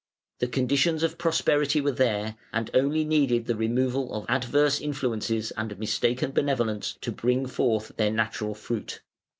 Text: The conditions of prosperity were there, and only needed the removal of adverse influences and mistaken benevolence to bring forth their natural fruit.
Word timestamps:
The 0.39 0.47
conditions 0.47 1.03
of 1.03 1.19
prosperity 1.19 1.79
were 1.79 1.91
there, 1.91 2.35
and 2.51 2.71
only 2.73 3.03
needed 3.05 3.45
the 3.45 3.55
removal 3.55 4.11
of 4.15 4.25
adverse 4.27 4.81
influences 4.81 5.51
and 5.55 5.77
mistaken 5.77 6.31
benevolence 6.31 6.97
to 7.01 7.11
bring 7.11 7.45
forth 7.45 7.95
their 7.97 8.09
natural 8.09 8.55
fruit. 8.55 9.01